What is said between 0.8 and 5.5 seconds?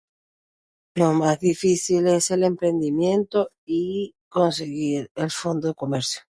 Lo más difícil es el emprendimiento y conseguir el